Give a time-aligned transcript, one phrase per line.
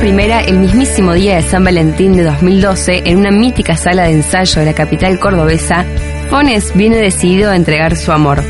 [0.00, 4.60] primera el mismísimo día de San Valentín de 2012 en una mítica sala de ensayo
[4.60, 5.84] de la capital cordobesa,
[6.30, 8.42] Fones viene decidido a entregar su amor.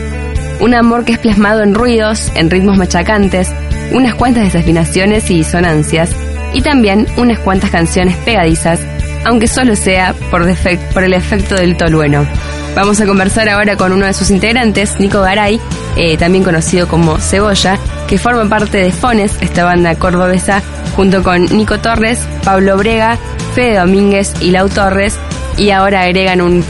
[0.60, 3.52] Un amor que es plasmado en ruidos, en ritmos machacantes,
[3.92, 6.10] unas cuantas desafinaciones y disonancias,
[6.52, 8.80] y también unas cuantas canciones pegadizas,
[9.24, 12.26] aunque solo sea por, el efecto del tolueno.
[12.74, 15.60] Vamos a conversar ahora con uno de sus integrantes, Nico Garay,
[15.96, 20.62] eh, también conocido como Cebolla, que forma parte de Fones, esta banda cordobesa,
[20.94, 23.18] junto con Nico Torres, Pablo Brega,
[23.54, 25.18] Fede Domínguez y Lau Torres,
[25.56, 26.64] y ahora agregan un,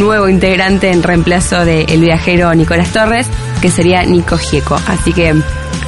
[0.00, 3.26] nuevo integrante en reemplazo del viajero Nicolás Torres,
[3.60, 4.80] que sería Nico Gieco.
[4.86, 5.34] Así que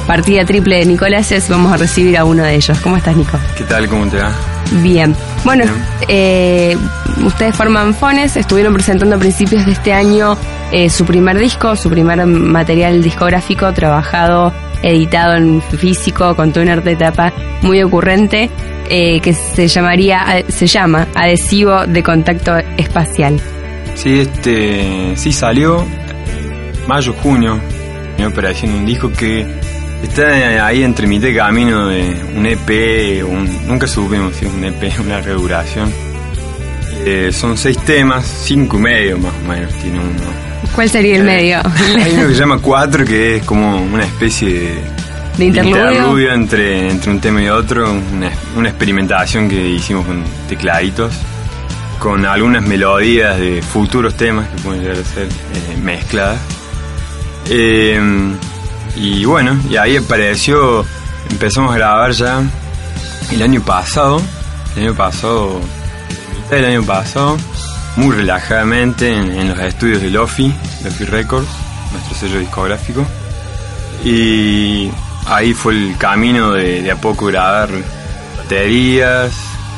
[0.07, 2.79] partida triple de Nicoláses, vamos a recibir a uno de ellos.
[2.79, 3.37] ¿Cómo estás, Nico?
[3.57, 3.87] ¿Qué tal?
[3.87, 4.31] ¿Cómo te va?
[4.81, 5.15] Bien.
[5.43, 5.75] Bueno, Bien.
[6.07, 6.77] eh,
[7.23, 10.37] ustedes forman Fones, estuvieron presentando a principios de este año
[10.71, 16.69] eh, su primer disco, su primer material discográfico trabajado, editado en físico, con todo un
[16.69, 17.31] arte de tapa
[17.61, 18.49] muy ocurrente,
[18.89, 23.39] eh, que se llamaría, se llama Adhesivo de Contacto Espacial.
[23.95, 25.85] Sí, este, sí salió
[26.87, 27.59] mayo, junio,
[28.17, 29.45] mi operación, un disco que
[30.05, 34.63] está ahí entre mitad de camino de un EP, un- nunca supimos si es un
[34.63, 35.91] EP, una reduración.
[37.05, 40.45] Eh, son seis temas, cinco y medio más o menos tiene uno.
[40.73, 41.59] ¿Cuál sería el medio?
[42.03, 44.73] Hay uno que se llama Cuatro, que es como una especie de,
[45.37, 46.33] ¿De interludio?
[46.33, 51.13] entre, entre un tema y otro, una, una experimentación que hicimos con tecladitos,
[51.99, 56.39] con algunas melodías de futuros temas que pueden llegar a ser eh, mezcladas.
[57.49, 57.99] Eh,
[58.95, 60.85] y bueno, y ahí apareció,
[61.29, 62.43] empezamos a grabar ya
[63.31, 64.21] el año pasado,
[64.75, 65.59] el año pasado,
[66.35, 67.37] mitad del año pasado,
[67.95, 70.53] muy relajadamente en, los estudios de Lofi,
[70.83, 71.47] Lofi Records,
[71.91, 73.05] nuestro sello discográfico.
[74.03, 74.91] Y
[75.27, 77.69] ahí fue el camino de, a poco grabar
[78.37, 79.33] baterías.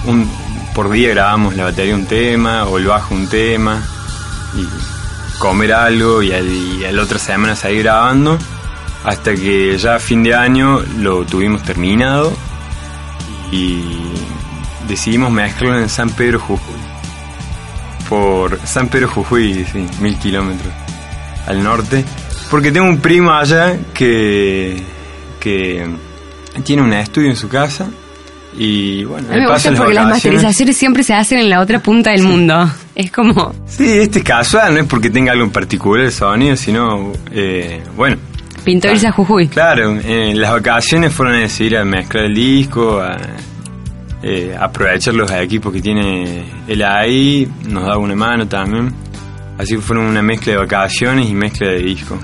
[0.05, 0.29] Un,
[0.73, 3.81] por día grabamos la batería un tema o el bajo un tema.
[4.55, 4.67] Y
[5.37, 8.37] comer algo y al, y la otra semana seguir grabando.
[9.07, 12.31] Hasta que ya a fin de año lo tuvimos terminado.
[13.51, 13.81] Y
[14.87, 16.75] decidimos mezclarlo en San Pedro Jujuy.
[18.09, 20.73] Por San Pedro Jujuy, sí, mil kilómetros
[21.47, 22.03] al norte.
[22.51, 24.81] Porque tengo un primo allá que,
[25.39, 25.87] que
[26.63, 27.87] tiene un estudio en su casa.
[28.57, 30.41] Y bueno, A mí me gusta las porque las vacaciones.
[30.41, 32.69] masterizaciones siempre se hacen en la otra punta del mundo.
[32.95, 33.53] Es como...
[33.67, 37.81] Sí, este es casual, no es porque tenga algo en particular el sonido, sino, eh,
[37.95, 38.17] bueno.
[38.67, 39.47] Pintó irse a Jujuy.
[39.47, 43.15] Claro, en las vacaciones fueron a decidir a mezclar el disco, a
[44.21, 48.93] eh, aprovechar los equipos que tiene él ahí, nos daba una mano también.
[49.57, 52.19] Así que fueron una mezcla de vacaciones y mezcla de disco.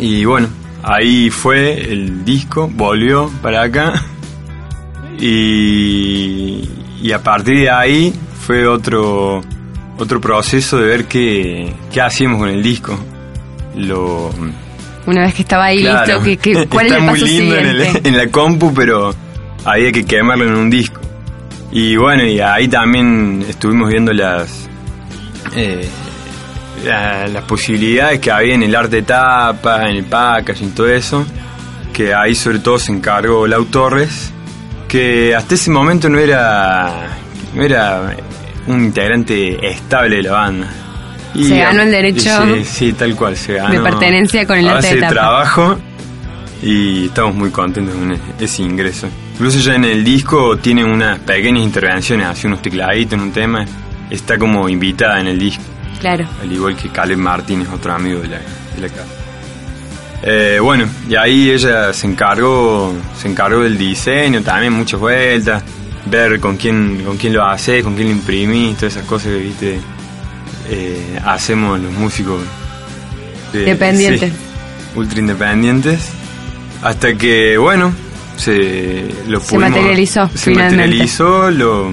[0.00, 0.48] Y bueno,
[0.82, 3.92] ahí fue el disco, volvió para acá.
[5.20, 6.68] Y,
[7.02, 9.42] y a partir de ahí fue otro,
[9.98, 12.98] otro proceso de ver qué, qué hacíamos con el disco.
[13.76, 14.32] Lo,
[15.12, 16.06] Una vez que estaba ahí Claro.
[16.06, 19.14] listo, ¿qué, qué, cuál Está es el muy lindo en, el- en la compu, pero
[19.64, 21.00] había que quemarlo en un disco.
[21.70, 24.68] Y bueno, y ahí también estuvimos viendo las
[25.54, 25.86] eh,
[26.84, 31.24] la- las posibilidades que había en el arte de tapa, en el packaging, todo eso.
[31.92, 34.32] Que ahí sobre todo se encargó Lau Torres,
[34.88, 36.90] que hasta ese momento no era,
[37.54, 38.16] no era
[38.66, 40.68] un integrante estable de la banda.
[41.34, 43.70] Se ganó el derecho Sí, sí, tal cual, se ganó.
[43.74, 45.78] de pertenencia con el arte de trabajo
[46.62, 49.08] y estamos muy contentos con e- ese ingreso.
[49.34, 53.64] Incluso ya en el disco tiene unas pequeñas intervenciones, hace unos tecladitos en un tema,
[54.10, 55.62] está como invitada en el disco,
[56.00, 56.26] Claro.
[56.40, 59.06] al igual que Caleb Martínez, otro amigo de la, de la casa.
[60.24, 65.64] Eh, bueno, y ahí ella se encargó, se encargó del diseño, también muchas vueltas,
[66.06, 69.38] ver con quién, con quién lo haces, con quién lo imprimís, todas esas cosas que
[69.38, 69.80] viste,
[70.68, 72.40] eh, hacemos los músicos
[73.52, 74.30] de- Dependientes.
[74.32, 74.38] sí,
[74.98, 76.08] ultra independientes.
[76.82, 77.92] Hasta que, bueno,
[78.36, 80.76] se lo Se materializó, Se finalmente.
[80.86, 81.92] materializó, lo,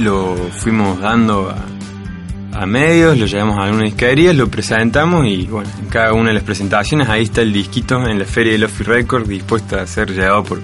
[0.00, 5.68] lo fuimos dando a, a medios, lo llevamos a algunas disquerías, lo presentamos y, bueno,
[5.78, 8.82] en cada una de las presentaciones ahí está el disquito en la feria de Lofi
[8.84, 10.60] Record dispuesto a ser llevado por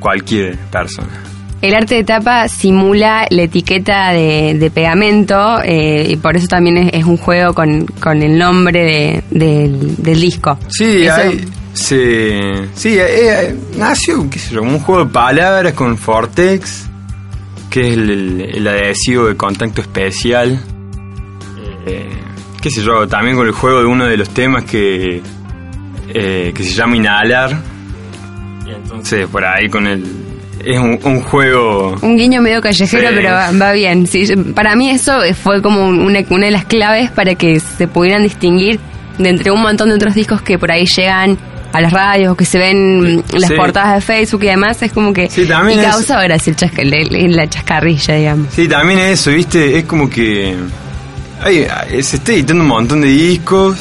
[0.00, 1.08] cualquier persona.
[1.66, 6.76] El arte de tapa simula la etiqueta de, de pegamento eh, y por eso también
[6.76, 10.58] es, es un juego con, con el nombre de- del, del disco.
[10.68, 12.38] Sí, Eso- hay, se,
[12.74, 16.84] sí eh, eh, nació, qué sé yo, un juego de palabras con Fortex,
[17.70, 20.60] que es el, adhesivo de contacto especial.
[21.86, 22.10] Eh,
[22.60, 25.22] qué sé yo, también con el juego de uno de los temas que,
[26.12, 27.58] eh, que se llama Inhalar.
[28.66, 30.04] Y entonces por ahí con el...
[30.64, 31.94] Es un, un juego...
[32.00, 33.14] Un guiño medio callejero, Sí.
[33.14, 34.06] pero va, va bien.
[34.06, 35.12] Sí, para mí eso
[35.42, 38.80] fue como una, una de las claves para que se pudieran distinguir
[39.18, 41.36] de entre un montón de otros discos que por ahí llegan
[41.72, 43.56] a las radios o que se ven en las Sí.
[43.56, 44.80] portadas de Facebook y demás.
[44.82, 48.46] Es como que Sí, también y es- causa gracia el chasca- la chascarrilla, digamos.
[48.54, 49.78] Sí, también eso, ¿viste?
[49.78, 50.54] Es como que
[51.42, 51.66] hay-
[52.02, 53.76] se está editando un montón de discos,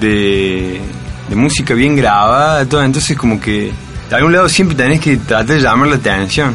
[0.00, 0.80] de,
[1.28, 3.70] de música bien grabada, todo, entonces como que
[4.08, 6.54] de algún lado siempre tenés que tratar de llamar la atención.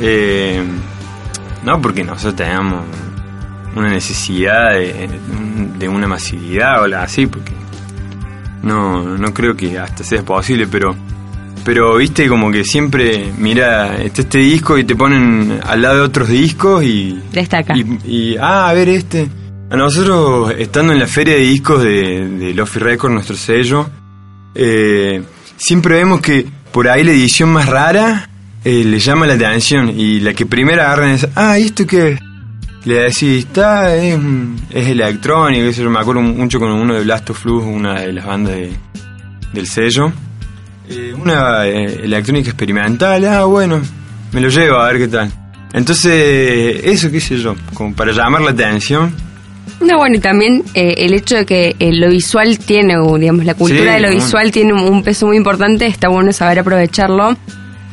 [0.00, 0.62] Eh,
[1.64, 2.84] no porque nosotros tengamos
[3.74, 5.08] una necesidad de,
[5.78, 7.52] de una masividad o algo así, porque
[8.62, 10.96] no, no creo que hasta sea posible, pero
[11.66, 16.00] pero viste como que siempre, mira, está este disco y te ponen al lado de
[16.02, 17.20] otros discos y...
[17.32, 17.76] Destaca.
[17.76, 19.28] Y, y, ah, a ver este.
[19.68, 23.90] A nosotros, estando en la feria de discos de, de Lofi Record, nuestro sello,
[24.54, 25.20] eh,
[25.56, 26.46] siempre vemos que
[26.76, 28.28] por ahí la edición más rara
[28.62, 32.18] eh, le llama la atención y la que primero agarran es, ah, ¿y esto qué?
[32.84, 34.14] Le decís, está, es,
[34.68, 38.26] es electrónico, yo me acuerdo mucho con uno de Blast of Flux, una de las
[38.26, 38.76] bandas de-
[39.54, 40.12] del sello.
[40.90, 43.80] Eh, una eh, electrónica experimental, ah, bueno,
[44.32, 45.32] me lo llevo a ver qué tal.
[45.72, 49.14] Entonces, eso qué sé yo, como para llamar la atención.
[49.80, 53.44] No, bueno, y también eh, el hecho de que eh, lo visual tiene, o, digamos,
[53.44, 54.24] la cultura Sí, de lo bueno.
[54.24, 57.36] visual tiene un, un peso muy importante, está bueno saber aprovecharlo.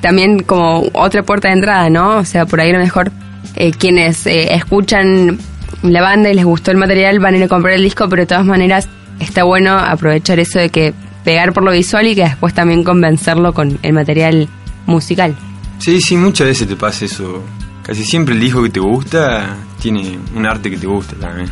[0.02, 2.18] También como otra puerta de entrada, ¿no?
[2.18, 3.12] O sea, por ahí a lo mejor
[3.56, 5.38] eh, quienes eh, escuchan
[5.82, 8.22] la banda y les gustó el material van a ir a comprar el disco, pero
[8.24, 8.88] de todas maneras
[9.20, 10.94] está bueno aprovechar eso de que
[11.24, 14.48] pegar por lo visual y que después también convencerlo con el material
[14.86, 15.36] musical.
[15.80, 17.42] Sí, sí, muchas veces te pasa eso.
[17.84, 21.50] Casi siempre el disco que te gusta tiene un arte que te gusta también.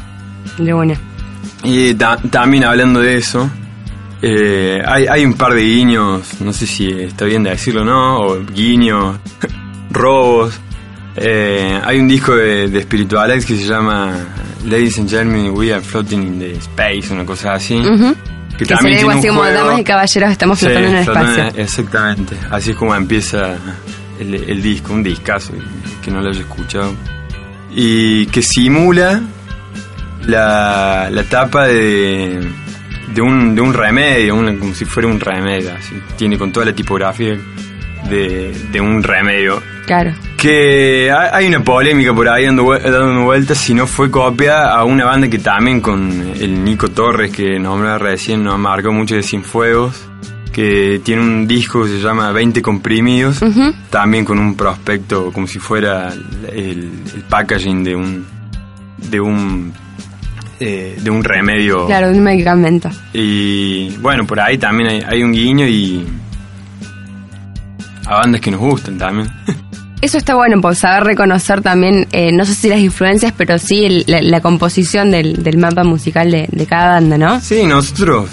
[0.57, 0.95] De buena.
[1.63, 3.49] Y ta- también hablando de eso,
[4.21, 7.85] eh, hay, hay un par de guiños, no sé si está bien de decirlo o
[7.85, 9.17] no, o guiños,
[9.91, 10.59] robos.
[11.15, 14.13] Eh, hay un disco de, de Spiritualex que se llama
[14.65, 17.75] Ladies and Gentlemen, We Are Floating in the Space, una cosa así.
[17.75, 18.15] Ujú.
[18.57, 20.95] Que, sería algo tiene un así como juego- damas y caballeros estamos Sí, flotando en
[20.97, 21.53] el flotando espacio.
[21.55, 23.55] en- Exactamente, así es como empieza
[24.19, 25.53] el, el disco, un discazo
[26.03, 26.93] que no lo haya escuchado.
[27.73, 29.21] Y que simula
[30.27, 32.39] la, la tapa de,
[33.13, 35.95] de, un, de un remedio, una- como si fuera un remedio, así.
[36.17, 37.37] Tiene con toda la tipografía
[38.09, 39.61] de, de un remedio.
[39.85, 40.13] Claro.
[40.37, 45.05] Que hay una polémica por ahí dando, dando vueltas si no fue copia a una
[45.05, 50.07] banda que también con el Nico Torres que nombraba recién nos marcó mucho de Cienfuegos
[50.51, 53.39] que tiene un disco que se llama 20 comprimidos
[53.89, 56.09] también con un prospecto como si fuera
[56.51, 58.25] el, el packaging de un
[58.97, 59.73] de un
[60.63, 62.89] eh, de un remedio Claro, de un medicamento.
[63.13, 66.05] y bueno por ahí también hay, hay un guiño y
[68.07, 69.27] a bandas que nos gustan también
[70.01, 73.85] Eso está bueno, pues saber reconocer también, eh, no sé si las influencias, pero sí
[73.85, 77.39] el- la, la composición del, del mapa musical de, de cada banda, ¿no?
[77.39, 78.27] Sí, nosotros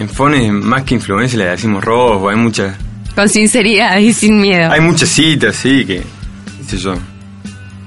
[0.00, 2.76] en Fones más que influencia le decimos robo, hay muchas
[3.14, 4.72] Con sinceridad y sin miedo.
[4.72, 6.94] hay muchas citas, sí, que qué sé yo.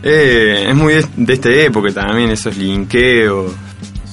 [0.04, 3.52] Eh, es muy de, de esta época también esos linkeos,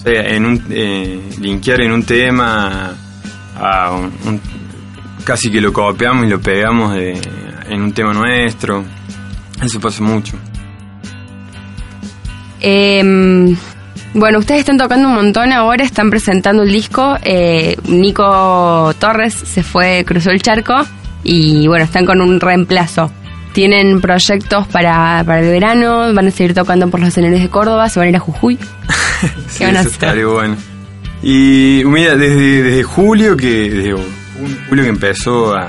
[0.04, 2.94] en un eh, linkear en un tema
[3.56, 4.40] a un,
[5.24, 8.84] casi que lo copiamos y lo pegamos en un tema nuestro.
[9.62, 10.36] Eso pasa mucho.
[12.60, 13.56] Eh,
[14.14, 17.16] bueno, ustedes están tocando un montón ahora, están presentando el disco.
[17.22, 20.74] eh, Nico Torres se fue, cruzó el charco
[21.24, 23.10] y bueno, están con un reemplazo.
[23.54, 27.88] Tienen proyectos para, para el verano, van a seguir tocando por los escenarios de Córdoba,
[27.88, 28.58] se van a ir a Jujuy.
[29.48, 30.26] Sí, van a hacer?
[30.26, 30.56] bueno.
[31.22, 33.94] Y mira, desde, desde julio que desde
[34.68, 35.66] julio que empezó a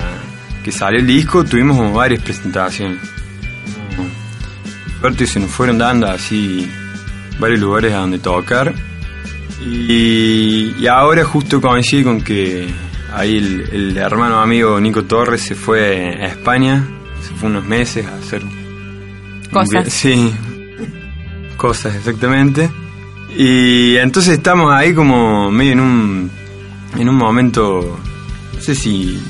[0.64, 3.00] que salió el disco, tuvimos varias presentaciones.
[5.00, 6.70] Suerte se nos fueron dando así
[7.40, 8.74] varios lugares a donde tocar.
[9.62, 12.68] Y, y ahora justo coincide con que
[13.14, 16.84] ahí el, el hermano amigo Nico Torres se fue a España,
[17.28, 18.42] se fue unos meses a hacer...
[19.52, 19.92] Cosas.
[19.92, 20.34] Sí,
[21.58, 22.70] cosas exactamente.
[23.38, 26.32] Y entonces estamos ahí como medio en un,
[26.98, 28.00] en un momento,
[28.54, 29.22] no sé si,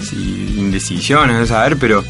[0.00, 2.02] si indecisión, no saber, pero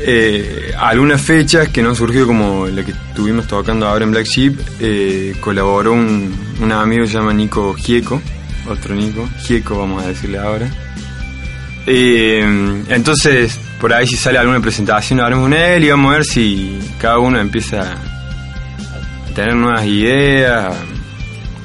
[0.00, 4.26] eh, algunas fechas que no han surgido como la que estuvimos tocando ahora en Black
[4.26, 8.20] Sheep, eh, colaboró un, un amigo que se llama Nico Gieco,
[8.68, 10.68] otro Nico, Gieco vamos a decirle ahora.
[11.86, 16.24] Eh, entonces, por ahí si sale alguna presentación, hablamos con él y vamos a ver
[16.24, 20.74] si cada uno empieza a tener nuevas ideas,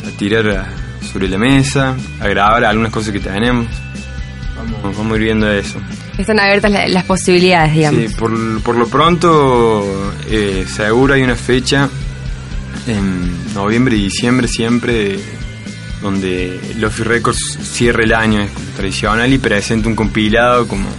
[0.06, 0.66] a, tirar
[1.14, 3.68] sobre la mesa, a grabar algunas cosas que tenemos.
[4.58, 5.80] Vamos, vamos a ir viendo eso.
[6.18, 8.02] Están abiertas la- las posibilidades, digamos.
[8.02, 11.88] Sí, por, por lo pronto, eh, seguro hay una fecha
[12.86, 15.18] en noviembre y diciembre siempre
[16.02, 20.90] donde Lofi Records cierra el año, es tradicional, y presenta un compilado como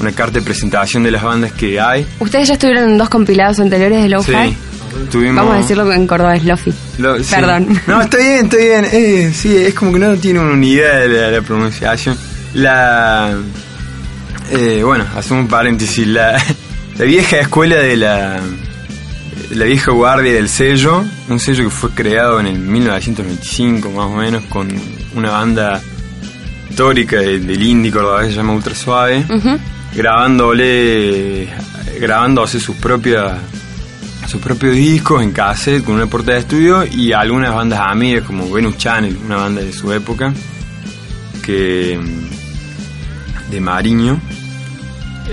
[0.00, 2.06] una carta de presentación de las bandas que hay.
[2.20, 4.32] Ustedes ya estuvieron en dos compilados anteriores de Lo-Fi.
[4.32, 4.56] Sí,
[5.10, 5.36] tuvimos...
[5.36, 6.72] Vamos a decirlo en Córdoba es Lofi.
[6.98, 7.34] Lo- sí.
[7.34, 7.80] Perdón.
[7.86, 8.86] No, está bien, está bien.
[8.92, 12.16] Eh, sí, es como que no tiene una unidad de la, la pronunciación.
[12.54, 13.36] La.
[14.50, 16.06] eh, bueno, hacemos un paréntesis.
[16.06, 16.42] La,
[16.96, 18.40] la vieja escuela de la.
[19.50, 24.16] La vieja guardia del sello, un sello que fue creado en el 1925 más o
[24.16, 24.68] menos con
[25.14, 25.80] una banda
[26.68, 29.58] histórica de- del indie cordobés que se llama Ultra Suave, Ujú.
[29.98, 31.48] Grabándole,
[32.00, 33.32] grabándose sus propias
[34.28, 38.50] sus propios discos en cassette con una portada de estudio y algunas bandas amigas como
[38.50, 40.34] Venus Channel, una banda de su época,
[41.42, 41.98] que
[43.50, 44.20] de Mariño.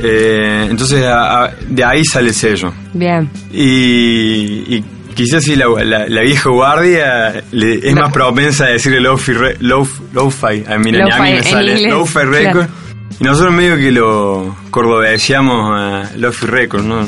[0.01, 2.73] Eh, entonces a- a- de ahí sale el sello.
[2.93, 3.29] Bien.
[3.51, 8.01] Y, y quizás si la, la- la vieja guardia le- es No.
[8.03, 11.89] más propensa a decirle lo-fi, re- lo- lo-fi, a mí, a mí Lo-fi me sale
[11.89, 12.51] lo-fi record.
[12.67, 12.84] claro.
[13.19, 17.05] Y nosotros medio que lo cordobeseamos a lo-fi record, ¿no?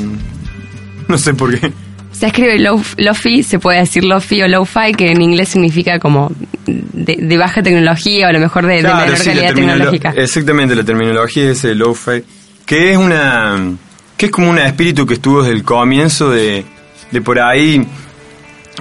[1.08, 1.72] No sé por qué.
[2.12, 6.32] Se escribe lo- Lofi, se puede decir Lofi o Lo-Fi, que en inglés significa como
[6.66, 9.54] de, de baja tecnología o a lo mejor de, de Claro, menor sí, la calidad
[9.54, 10.14] tecnológica.
[10.16, 12.24] Exactamente, la terminología es el lo-fi,
[12.66, 13.56] que es una
[14.16, 16.64] que es como un espíritu que estuvo desde el comienzo de,
[17.12, 17.86] de por ahí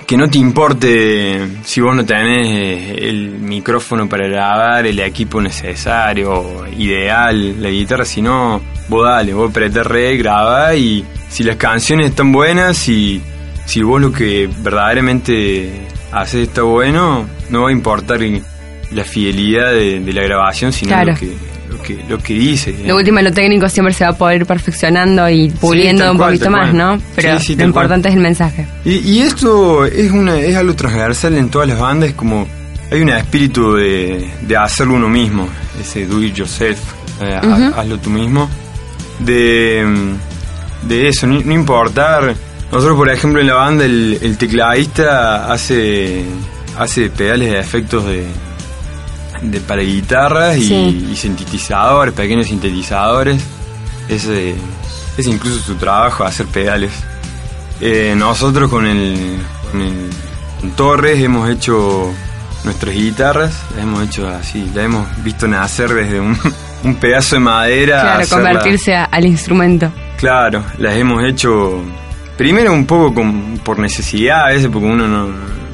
[0.06, 5.42] que no te importe si vos no tenés eh, el micrófono para grabar, el equipo
[5.42, 12.12] necesario, ideal, la guitarra, sino vos dale, vos apretar re, graba y si las canciones
[12.12, 13.22] están buenas y
[13.66, 15.70] si vos lo que verdaderamente
[16.12, 18.20] haces está bueno, no va a importar
[18.92, 21.12] la fidelidad de, de la grabación, sino Claro.
[21.14, 21.34] lo, que,
[21.78, 22.76] lo, que, lo que.
[22.86, 26.32] Lo último, lo técnico siempre se va a poder ir perfeccionando y puliendo un cual,
[26.34, 26.78] poquito más, cual.
[26.78, 27.02] ¿no?
[27.16, 27.68] Pero Sí, sí, lo cual.
[27.70, 28.68] importante es el mensaje.
[28.86, 32.48] Y, y esto es una es algo transversal en todas las bandas, es como
[32.92, 35.48] hay un espíritu de, de hacerlo uno mismo,
[35.82, 36.80] ese do it yourself,
[37.22, 38.50] eh, ha- hazlo tú mismo,
[39.20, 39.86] de,
[40.88, 42.36] de eso, no, no importar.
[42.72, 46.24] Nosotros, por ejemplo, en la banda, el, el tecladista hace,
[46.78, 48.24] hace pedales de efectos de,
[49.42, 51.08] de para guitarras y, Sí.
[51.12, 53.42] y sintetizadores, pequeños sintetizadores.
[54.10, 54.56] Ese
[55.18, 56.92] es incluso su trabajo, hacer pedales.
[57.82, 59.38] Eh, nosotros con el,
[59.72, 60.10] con el
[60.62, 62.12] con Torres hemos hecho
[62.64, 66.38] nuestras guitarras, las hemos hecho así, la hemos visto nacer desde un,
[66.84, 68.02] un pedazo de madera.
[68.02, 69.92] Claro, hacerla- convertirse a- al instrumento.
[70.18, 71.84] Claro, las hemos hecho
[72.38, 75.28] primero un poco con- por necesidad a veces, porque uno no,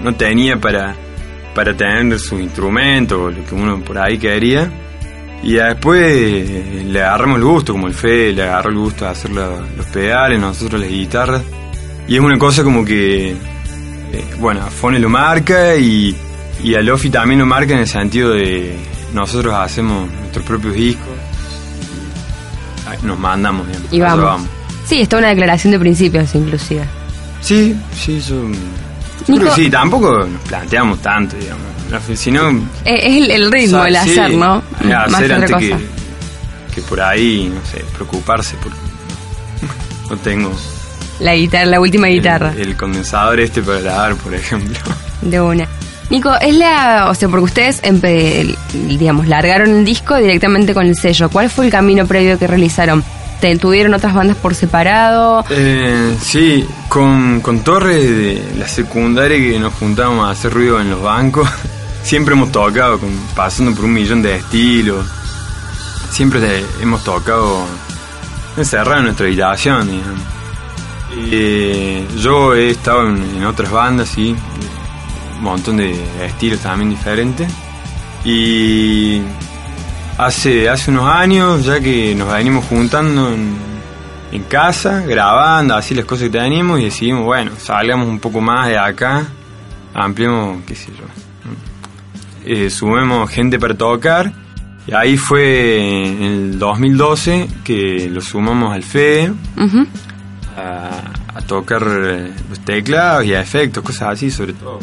[0.03, 0.96] no tenía para,
[1.53, 4.72] para tener sus instrumentos lo que uno por ahí quería.
[5.43, 9.12] Y después eh, le agarramos el gusto, como el Fe le agarró el gusto de
[9.12, 11.41] hacer los pedales, nosotros las guitarras.
[12.07, 13.36] Y es una cosa como que, eh,
[14.39, 16.15] bueno, a Fone lo marca y,
[16.63, 18.75] y a Lofi también lo marca en el sentido de
[19.13, 21.17] nosotros hacemos nuestros propios discos
[23.01, 24.41] nos mandamos, digamos, Y vamos.
[24.86, 26.83] Sí, está una declaración de principios, inclusive.
[27.41, 28.36] Sí, sí, yo
[29.27, 31.63] Nico- creo que sí, tampoco nos planteamos tanto, digamos.
[32.15, 34.63] Si no, Eh, Es el, el ritmo, o el sí, hacer, ¿no?
[34.84, 35.60] Más hacer antes cosa.
[35.60, 35.75] que,
[36.75, 38.77] que por ahí, no sé, preocuparse porque
[40.10, 40.51] no tengo
[41.20, 42.51] La guitarra, la última guitarra.
[42.55, 44.77] El, el condensador este para grabar, por ejemplo.
[45.22, 45.67] De una.
[46.10, 47.08] Nico, es la.
[47.10, 48.55] O sea, porque ustedes, empe-
[48.88, 51.29] digamos, largaron el disco directamente con el sello.
[51.29, 53.03] ¿Cuál fue el camino previo que realizaron?
[53.39, 55.46] ¿Te- ¿Tuvieron otras bandas por separado?
[55.50, 60.92] Eh, sí, con, con Torres de la secundaria que nos juntábamos a hacer ruido en
[60.92, 61.50] los bancos,
[62.04, 63.00] siempre hemos tocado,
[63.36, 65.04] pasando por un millón de estilos.
[66.12, 67.66] Siempre hemos tocado
[68.56, 69.90] encerrado en nuestra habitación.
[71.32, 74.36] Eh, yo he estado en, otras bandas, sí,
[75.38, 77.52] un montón de estilos también diferentes.
[78.24, 79.20] Y
[80.20, 83.36] hace, hace unos años, ya que nos venimos juntando
[84.34, 88.68] en casa, grabando, así las cosas que teníamos y decidimos, bueno, salgamos un poco más
[88.68, 89.28] de acá,
[89.94, 91.06] ampliemos, qué sé yo,
[92.44, 94.34] eh, sumemos gente para tocar.
[94.86, 99.32] Y ahí fue en el 2012 que lo sumamos al FEDE
[100.58, 100.90] a,
[101.36, 104.80] a tocar eh, los teclados y a efectos, cosas así, sobre todo.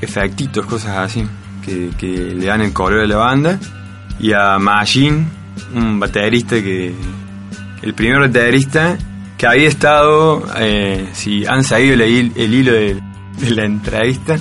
[0.00, 1.24] Efectitos, cosas así,
[1.64, 3.58] que, que le dan el color a la banda.
[4.18, 5.26] Y a Machine,
[5.74, 6.92] un baterista que.
[7.82, 8.96] El primer baterista
[9.38, 13.00] que había estado, eh, si han seguido el, hil- el hilo de,
[13.38, 14.36] de la entrevista,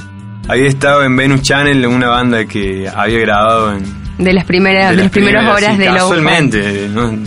[0.48, 3.84] había estado en Venus Channel, una banda que había grabado en
[4.18, 7.18] De las primeras, de, de las primeras primeras, horas sí, de Casualmente, no,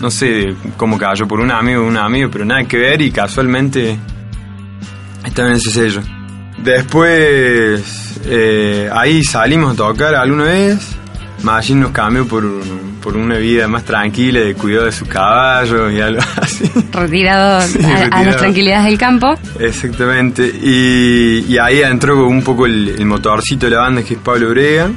[0.00, 3.96] no sé cómo cayó por un amigo un amigo, pero nada que ver y casualmente
[5.24, 6.00] estaba en ese sello.
[6.58, 10.96] Después, eh, ahí salimos a tocar alguna vez.
[11.44, 12.42] Machine nos cambió por,
[13.02, 16.70] por una vida más tranquila, de cuidado de sus caballos y algo así.
[16.92, 17.78] retirado Sí,
[18.10, 19.34] a, las tranquilidades del campo.
[19.60, 20.46] Exactamente.
[20.46, 24.48] Y, y ahí entró un poco el, el motorcito de la banda, que es Pablo
[24.50, 24.90] Brega.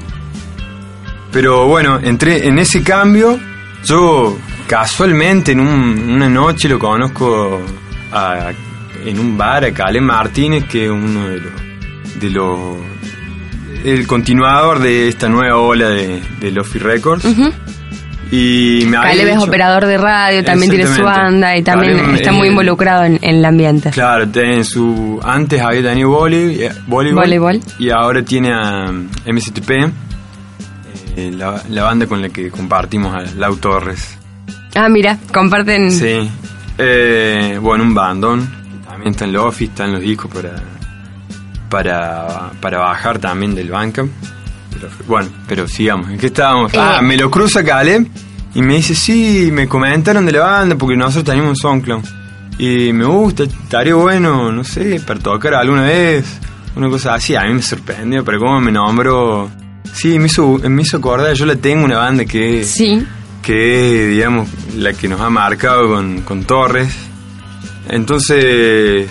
[1.32, 3.38] Pero bueno, entré en ese cambio.
[3.84, 4.38] Yo
[4.68, 7.62] casualmente en un- una noche lo conozco
[8.12, 8.51] a-
[9.06, 12.60] en un bar a Caleb Martínez, que es uno de los, de los
[13.86, 17.25] el continuador de esta nueva ola de, de Lofi Records.
[17.25, 17.51] Ujú.
[18.29, 22.31] Y me Caleb es operador de radio, también tiene su banda y también Caleb, está
[22.31, 23.89] eh, muy involucrado en, en el ambiente.
[23.91, 27.62] Claro, tiene su antes había tenido vole- eh, voleibol, Voleibol.
[27.79, 29.69] y ahora tiene a MSTP,
[31.15, 34.17] eh, la, la banda con la que compartimos a Lau Torres.
[34.75, 35.89] Ah, mira, comparten.
[35.89, 36.29] Sí,
[36.77, 38.48] eh, bueno, un bandón,
[38.86, 40.62] también está en office, están los discos para,
[41.70, 43.68] para, para bajar también del.
[43.70, 46.74] Pero, bueno, pero sigamos, ¿en qué estábamos?
[46.74, 46.78] Eh.
[46.80, 48.08] Ah, me lo cruza Caleb
[48.54, 52.04] y me dice, sí, me comentaron de la banda porque nosotros teníamos un SoundCloud.
[52.60, 56.25] Y me gusta, estaría bueno, no sé, para tocar alguna vez,
[56.75, 57.36] una cosa así.
[57.36, 59.50] A mí me sorprendió, pero como me nombró...
[59.94, 63.06] Sí, me hizo, me hizo acordar, yo la tengo una banda que Sí.
[63.42, 66.94] que digamos, la que nos ha marcado con, con Torres.
[67.90, 69.08] Entonces,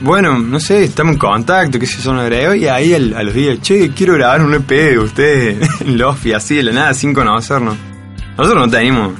[0.00, 3.34] bueno, no sé, estamos en contacto, qué sé yo, nos agregó y ahí a los
[3.34, 7.12] días, che, quiero grabar un EP de ustedes en Lofi, así de la nada, sin
[7.12, 7.76] conocernos.
[8.36, 9.14] Nosotros no teníamos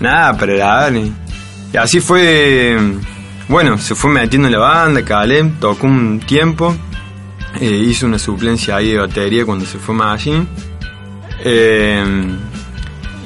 [0.00, 2.76] nada para grabar y así fue,
[3.48, 6.74] bueno, se fue metiendo en la banda, Caleb, tocó un tiempo,
[7.60, 10.46] eh, hizo una suplencia ahí de batería cuando se fue Machine.
[11.44, 12.04] Eh,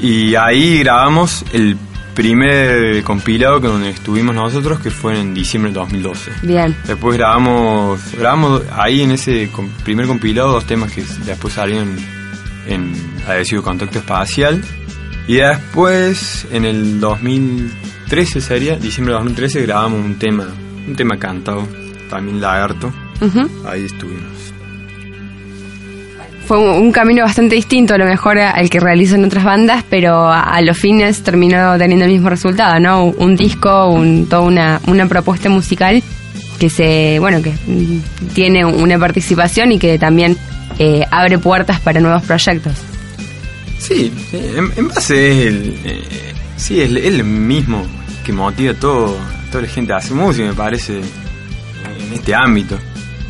[0.02, 1.76] y ahí grabamos el
[2.14, 6.30] primer compilado que donde estuvimos nosotros, que fue en diciembre del 2012.
[6.42, 6.76] Bien.
[6.86, 9.48] Después grabamos, grabamos ahí en ese
[9.84, 11.96] primer compilado dos temas que después salieron
[12.66, 12.92] en
[13.26, 14.62] Adhesivo Contacto Espacial.
[15.26, 20.46] Y después, en el 2013 sería, diciembre de 2013, grabamos un tema,
[20.86, 21.66] un tema cantado,
[22.10, 22.92] también Lagarto.
[23.20, 23.48] Ujú.
[23.66, 24.51] Ahí estuvimos.
[26.46, 30.60] Fue un, camino bastante distinto a lo mejor al que realizan otras bandas, pero a,
[30.62, 33.04] los fines terminó teniendo el mismo resultado, ¿no?
[33.04, 36.02] Un, disco, un, toda una, una propuesta musical
[36.58, 37.54] que se, bueno, que
[38.34, 40.36] tiene una participación y que también
[40.78, 42.74] eh, abre puertas para nuevos proyectos.
[43.78, 44.40] Sí, sí,
[44.76, 46.02] en, base es el, eh,
[46.56, 47.84] sí, es, el mismo
[48.24, 52.78] que motiva todo, a toda la gente a hacer música, me parece, en este ámbito.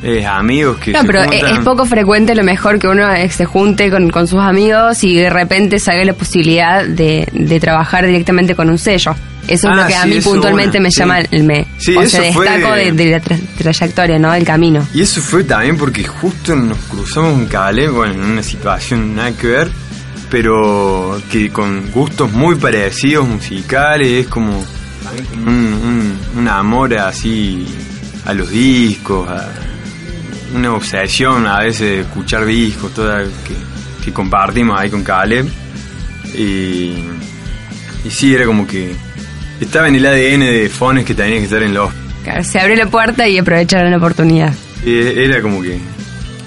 [0.02, 1.52] Es amigos que No, se pero es, juntan.
[1.54, 5.14] es poco frecuente lo mejor que uno eh, se junte con, con sus amigos y
[5.16, 9.14] de repente salga la posibilidad de, de trabajar directamente con un sello.
[9.46, 10.98] Eso es Ah, lo que a mí puntualmente bueno, me sí.
[11.00, 14.32] llama, me, Sí, o sea, fue- destaco de, de la tra- trayectoria, ¿no?
[14.32, 14.86] Del camino.
[14.94, 19.32] Y eso fue también porque justo nos cruzamos en Calais, bueno, en una situación nada
[19.32, 19.70] que ver,
[20.30, 24.58] pero que con gustos muy parecidos musicales, es como
[25.46, 27.66] un, un- un amor así
[28.24, 29.48] a los discos, a
[30.54, 35.46] una obsesión a veces de escuchar discos, toda que, que compartimos ahí con Caleb.
[36.34, 36.94] Y,
[38.04, 38.94] y sí, era como que
[39.60, 41.90] estaba en el ADN de Fones que tenía que estar en los
[42.24, 44.54] Claro, se abrió la puerta y aprovecharon la oportunidad.
[44.84, 45.78] y Era como que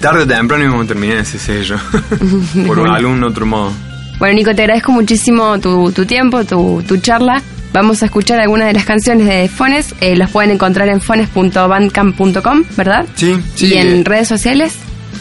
[0.00, 1.76] tarde o temprano íbamos a terminar ese sello,
[2.66, 3.72] por algún otro modo.
[4.18, 7.42] Bueno, Nico, te agradezco muchísimo tu, tu tiempo, tu, tu charla.
[7.76, 9.94] Vamos a escuchar algunas de las canciones de Fones.
[10.00, 13.04] Eh, los pueden encontrar en fones.bandcamp.com, ¿verdad?
[13.16, 13.66] Sí, sí.
[13.66, 14.76] ¿Y en eh, redes sociales?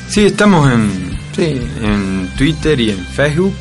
[0.08, 0.90] sí, estamos en,
[1.36, 3.54] sí, en Twitter y en Facebook.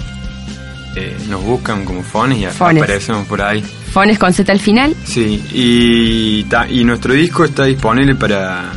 [0.94, 2.84] Eh, nos buscan como Fones y Fones.
[2.84, 3.64] aparecemos por ahí.
[3.90, 4.94] Fones con Z al final.
[5.04, 8.70] Sí, y, nuestro disco está disponible para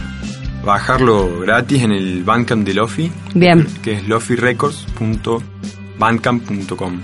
[0.66, 3.68] bajarlo gratis en el Bandcamp de Lofi, Bien.
[3.84, 5.44] que es lofirecords.com.
[6.00, 7.02] bandcamp.com.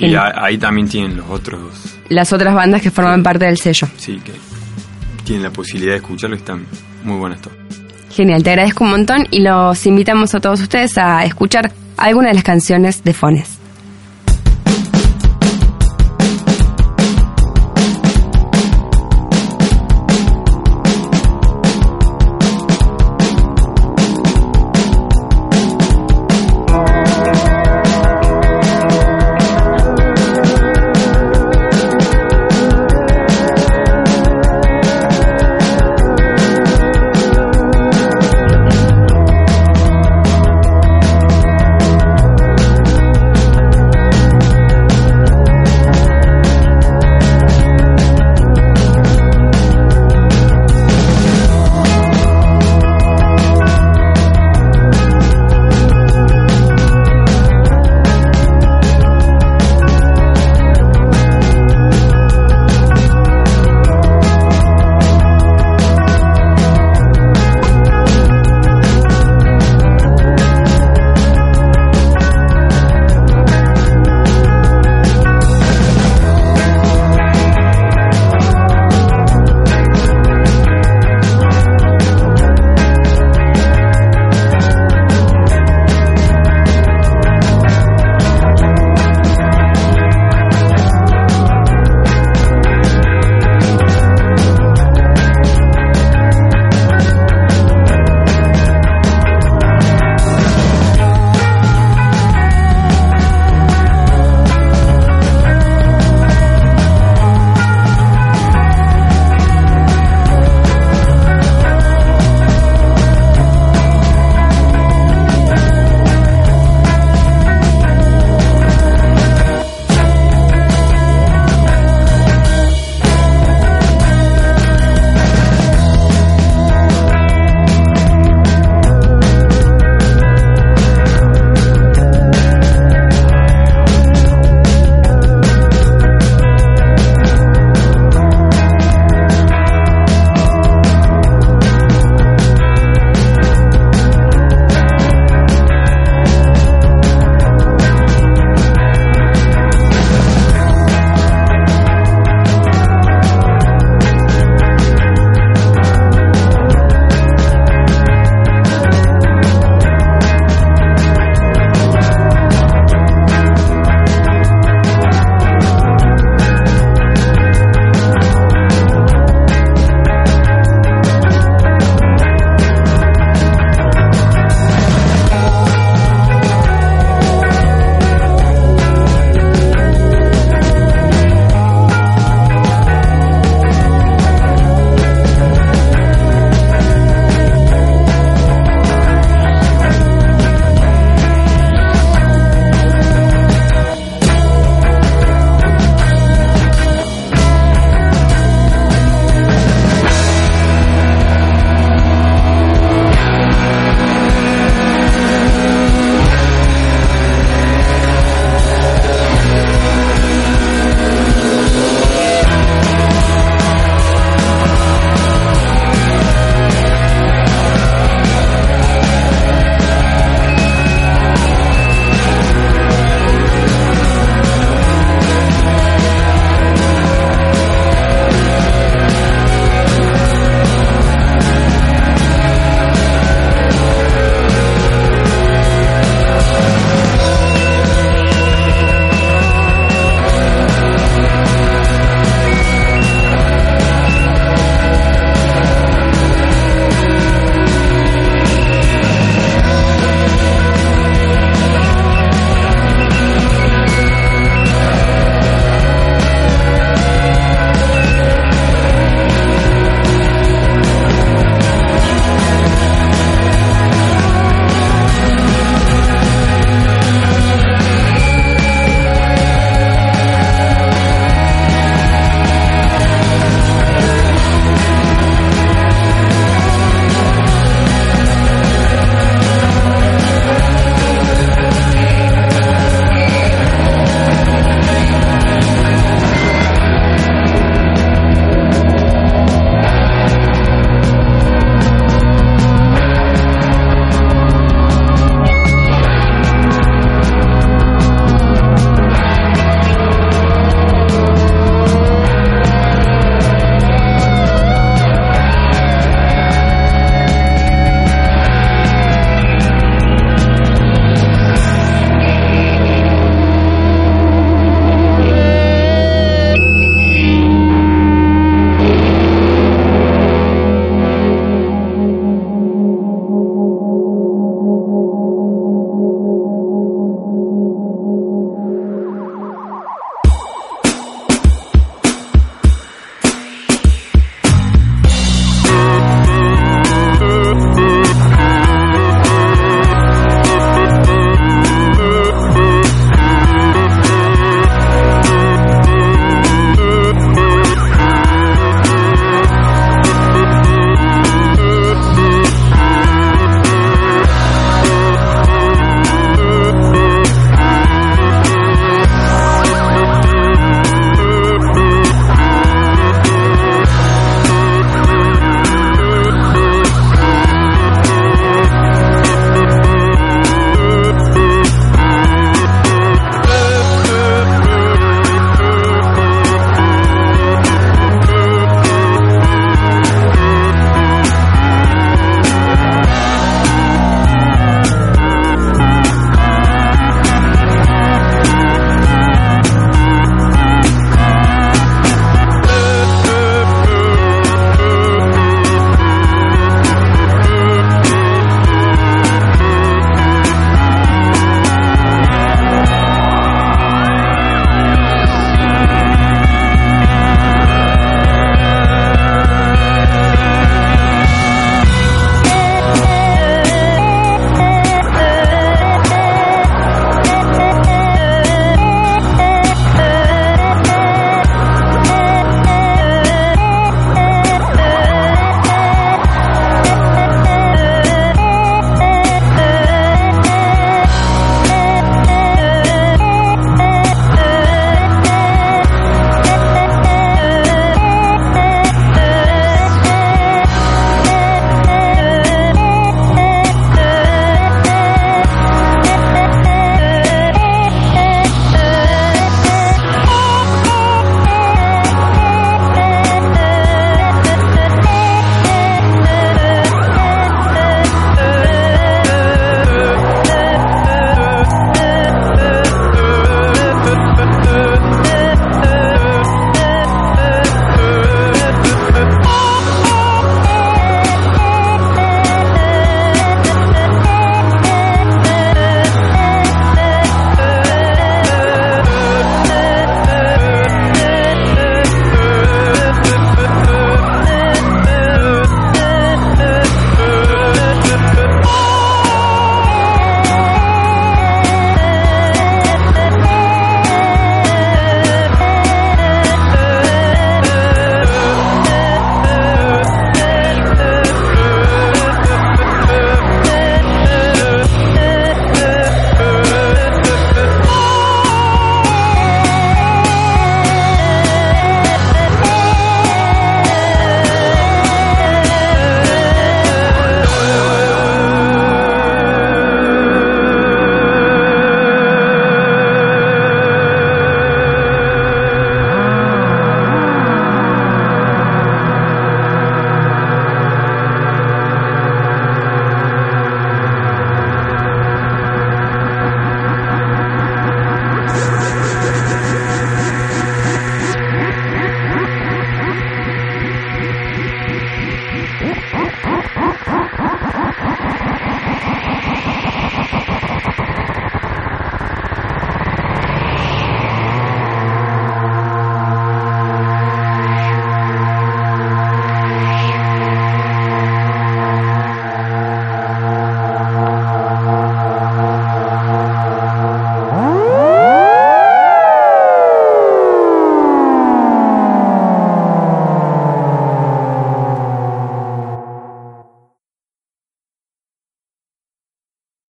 [0.00, 3.88] Y ahí también tienen los otros, Las otras bandas que forman parte del sello.
[3.96, 4.32] sí, que
[5.24, 6.66] tienen la posibilidad de escucharlo y están
[7.04, 7.56] muy buenas todas.
[8.10, 12.34] Genial, te agradezco un montón y los invitamos a todos ustedes a escuchar algunas de
[12.34, 13.59] las canciones de Fones.